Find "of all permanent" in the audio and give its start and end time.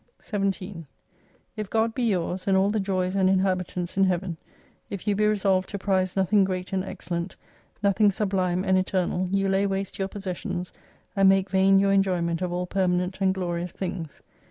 12.41-13.21